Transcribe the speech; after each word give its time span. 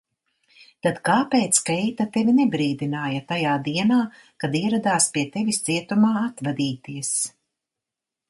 Tad 0.85 0.95
kāpēc 1.07 1.59
Keita 1.67 2.05
tevi 2.15 2.33
nebrīdināja 2.37 3.19
tajā 3.33 3.51
dienā, 3.67 3.99
kad 4.43 4.57
ieradās 4.61 5.09
pie 5.17 5.25
tevis 5.37 5.61
cietumā 5.69 6.13
atvadīties? 6.25 7.13